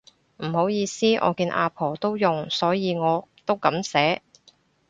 [0.37, 4.23] 唔好意思，我見阿婆都用所以我都噉寫